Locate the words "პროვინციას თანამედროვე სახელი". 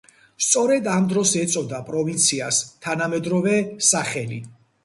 1.91-4.43